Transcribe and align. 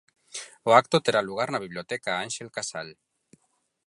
O 0.67 0.69
acto 0.81 1.03
terá 1.05 1.21
lugar 1.29 1.49
na 1.51 1.63
Biblioteca 1.65 2.11
Ánxel 2.25 2.49
Casal. 2.57 2.89